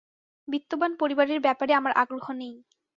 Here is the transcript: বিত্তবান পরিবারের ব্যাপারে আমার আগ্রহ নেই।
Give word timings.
বিত্তবান 0.47 0.91
পরিবারের 0.95 1.39
ব্যাপারে 1.39 1.71
আমার 1.73 1.93
আগ্রহ 1.93 2.25
নেই। 2.33 2.55